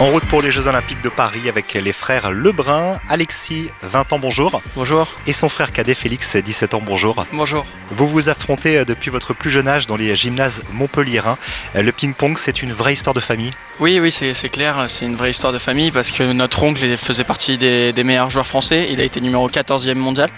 [0.00, 4.18] En route pour les Jeux Olympiques de Paris avec les frères Lebrun, Alexis, 20 ans,
[4.18, 4.62] bonjour.
[4.74, 5.06] Bonjour.
[5.26, 7.26] Et son frère cadet Félix, 17 ans, bonjour.
[7.34, 7.66] Bonjour.
[7.90, 11.36] Vous vous affrontez euh, depuis votre plus jeune âge dans les gymnases montpelliérains.
[11.76, 13.50] Euh, Le ping-pong, c'est une vraie histoire de famille?
[13.78, 17.24] Oui, oui, c'est clair, c'est une vraie histoire de famille parce que notre oncle faisait
[17.24, 18.88] partie des, des meilleurs joueurs français.
[18.90, 20.30] Il a été numéro 14e mondial.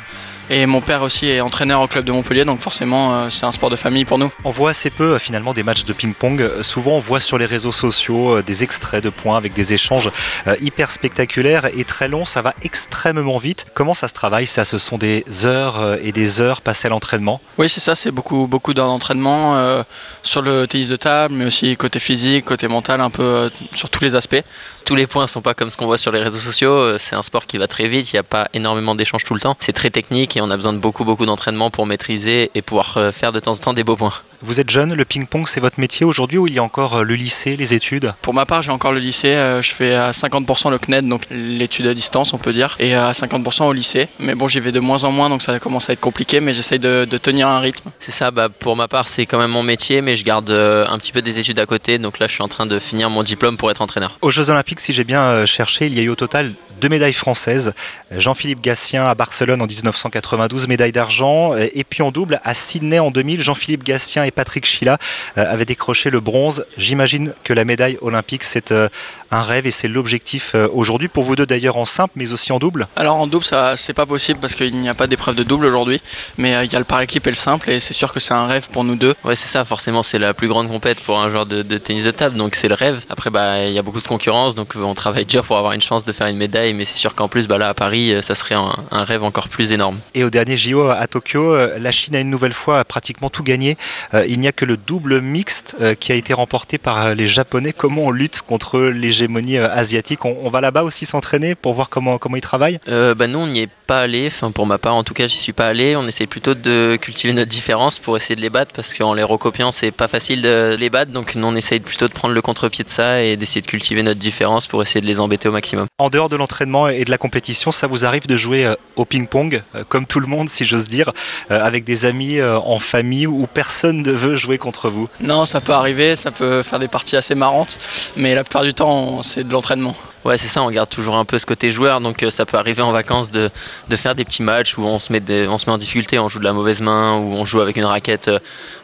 [0.51, 3.53] Et mon père aussi est entraîneur au club de Montpellier, donc forcément euh, c'est un
[3.53, 4.31] sport de famille pour nous.
[4.45, 6.63] On voit assez peu finalement des matchs de ping-pong.
[6.63, 10.11] Souvent, on voit sur les réseaux sociaux des extraits de points avec des échanges
[10.47, 12.25] euh, hyper spectaculaires et très longs.
[12.25, 13.67] Ça va extrêmement vite.
[13.75, 16.91] Comment ça se travaille Ça, ce sont des heures euh, et des heures passées à
[16.91, 17.41] l'entraînement?
[17.59, 19.83] Oui, c'est ça, c'est beaucoup, beaucoup d'entraînement euh,
[20.23, 23.91] sur le tennis de table, mais aussi côté physique, côté mental, un peu euh, sur
[23.91, 24.43] tous les aspects.
[24.85, 26.99] tous les points sont pas comme ce qu'on voit sur les réseaux sociaux.
[26.99, 28.13] C'est un sport qui va très vite.
[28.13, 29.57] Il n'y a pas énormément d'échanges tout le temps.
[29.61, 32.97] C'est très technique et on a besoin de beaucoup, beaucoup d'entraînement pour maîtriser et pouvoir
[32.97, 34.15] euh, faire de temps en temps des beaux points.
[34.45, 37.03] Vous êtes jeune, le ping-pong, c'est votre métier aujourd'hui ou il y a encore euh,
[37.05, 38.13] le lycée, les études?
[38.23, 41.27] Pour ma part, j'ai encore le lycée, euh, je fais à 50% le CNED, donc
[41.31, 44.09] l'étude à distance, on peut dire, et à 50% au lycée.
[44.19, 46.55] Mais bon, j'y vais de moins en moins, donc ça commence à être compliqué, mais
[46.55, 47.91] j'essaye de, de tenir un rythme.
[48.01, 50.89] C'est ça, bah, pour ma part, c'est quand même mon métier, mais je garde euh,
[50.89, 51.99] un petit peu des études à côté.
[51.99, 54.19] Donc là, je suis en train de finir mon diplôme pour être entraîneur.
[54.23, 57.13] Aux Jeux Olympiques, si j'ai bien cherché, il y a eu au total deux médailles
[57.13, 57.73] françaises.
[58.11, 61.55] Jean-Philippe Gatien à Barcelone en 1992, médaille d'argent.
[61.55, 64.99] Euh, Et puis en double, à Sydney en 2000, Jean-Philippe Gatien et Patrick Schilla
[65.39, 66.67] euh, avaient décroché le bronze.
[66.77, 68.89] J'imagine que la médaille olympique, c'est euh,
[69.31, 72.59] un rêve et c'est l'objectif aujourd'hui pour vous deux d'ailleurs en simple, mais aussi en
[72.59, 72.87] double?
[72.97, 75.65] Alors en double, ça c'est pas possible parce qu'il n'y a pas d'épreuve de double
[75.65, 76.03] aujourd'hui,
[76.37, 78.35] mais il y a le par équipe et le simple, et c'est sûr que c'est
[78.35, 79.15] un rêve pour nous deux.
[79.25, 82.05] Ouais, c'est ça, forcément, c'est la plus grande compète pour un joueur de, de tennis
[82.05, 83.01] de table, donc c'est le rêve.
[83.09, 85.81] Après, bah, il y a beaucoup de concurrence, donc on travaille dur pour avoir une
[85.81, 88.23] chance de faire une médaille, mais c'est sûr qu'en plus, bah, là, à Paris, euh,
[88.23, 89.99] ça serait un, un rêve encore plus énorme.
[90.15, 93.43] Et au dernier JO à Tokyo, euh, la Chine a une nouvelle fois pratiquement tout
[93.43, 93.77] gagné.
[94.15, 97.15] Euh, Il n'y a que le double mixte euh, qui a été remporté par euh,
[97.15, 97.73] les Japonais.
[97.73, 100.25] Comment on lutte contre l'hégémonie euh, asiatique?
[100.25, 102.79] On, on va là-bas aussi s'entraîner pour voir comment, comment ils travaillent?
[102.89, 105.27] Euh, bah, nous, on n'y est pas allé, enfin, pour ma part, en tout cas,
[105.27, 105.97] j'y suis pas allé.
[105.97, 109.23] On essaye plutôt de cultiver notre différence pour essayer de les battre, parce qu'en les
[109.23, 112.43] recopiant, c'est pas facile de les battre, donc nous, on essaye plutôt de prendre le
[112.43, 115.53] contre-pied de ça et d'essayer de cultiver notre différence pour essayer de les embêter au
[115.53, 115.87] maximum.
[115.99, 119.05] En dehors de l'entraînement et de la compétition, ça vous arrive de jouer euh, au
[119.05, 121.13] ping-pong, euh, comme tout le monde si j'ose dire,
[121.51, 125.09] euh, avec des amis, en famille, où personne ne veut jouer contre vous?
[125.21, 127.79] Non, ça peut arriver, ça peut faire des parties assez marrantes,
[128.17, 129.95] mais la plupart du temps, c'est de l'entraînement.
[130.25, 132.57] Ouais, c'est ça, on garde toujours un peu ce côté joueur, donc euh, ça peut
[132.57, 133.51] arriver en vacances de,
[133.89, 136.19] de faire des petits matchs où on se, met des- on se met en difficulté,
[136.21, 138.39] on joue de la mauvaise main, ou on joue avec une raquette euh,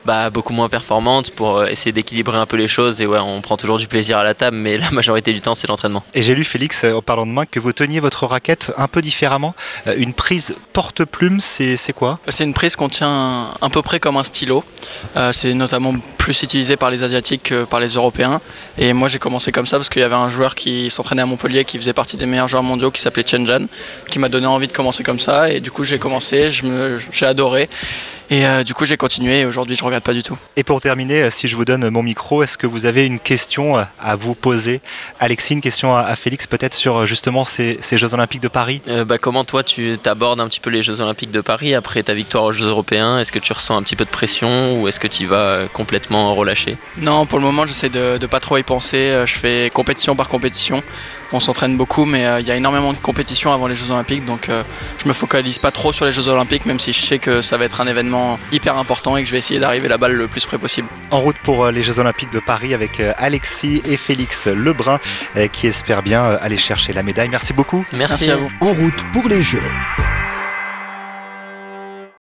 [0.04, 3.00] bah, beaucoup moins performante pour euh, essayer d'équilibrer un peu les choses.
[3.00, 5.54] Et ouais, on prend toujours du plaisir à la table, mais la majorité du temps,
[5.54, 6.02] c'est l'entraînement.
[6.14, 9.00] Et j'ai lu, Félix, en parlant de main, que vous teniez votre raquette un peu
[9.00, 9.54] différemment.
[9.86, 12.18] Euh, Une prise porte-plume, c'est c'est quoi?
[12.28, 14.64] C'est une prise qu'on tient à peu près comme un stylo.
[15.16, 15.94] Euh, c'est notamment
[16.28, 18.42] plus utilisé par les Asiatiques que par les Européens.
[18.76, 21.26] Et moi j'ai commencé comme ça parce qu'il y avait un joueur qui s'entraînait à
[21.26, 23.64] Montpellier qui faisait partie des meilleurs joueurs mondiaux qui s'appelait Chen Zhan,
[24.10, 25.50] qui m'a donné envie de commencer comme ça.
[25.50, 27.70] Et du coup j'ai commencé, j'ai adoré.
[28.30, 30.36] Et euh, du coup j'ai continué et aujourd'hui je regrette pas du tout.
[30.56, 33.18] Et pour terminer, euh, si je vous donne mon micro, est-ce que vous avez une
[33.18, 34.80] question euh, à vous poser?
[35.18, 38.48] Alexis, une question à à Félix peut-être sur euh, justement ces, ces Jeux Olympiques de
[38.48, 38.82] Paris?
[38.88, 42.02] Euh, bah, comment toi, tu t'abordes un petit peu les Jeux Olympiques de Paris après
[42.02, 43.18] ta victoire aux Jeux Européens?
[43.18, 45.36] Est-ce que tu ressens un petit peu de pression ou est-ce que tu y vas
[45.36, 46.76] euh, complètement relâché?
[46.98, 48.96] Non, pour le moment, j'essaie de, de pas trop y penser.
[48.96, 50.82] Euh, Je fais compétition par compétition.
[51.32, 54.24] On s'entraîne beaucoup, mais euh, il y a énormément de compétitions avant les Jeux Olympiques,
[54.24, 54.62] donc euh,
[55.02, 57.58] je me focalise pas trop sur les Jeux Olympiques, même si je sais que ça
[57.58, 60.44] va être un événement hyper important et que je vais essayer d'arriver là-bas le plus
[60.46, 60.88] près possible.
[61.10, 64.98] En route pour euh, les Jeux Olympiques de Paris avec Alexis et Félix Lebrun
[65.52, 67.28] qui espèrent bien aller chercher la médaille.
[67.28, 67.84] Merci beaucoup.
[67.92, 68.48] Merci à vous.
[68.60, 69.62] En route pour les Jeux.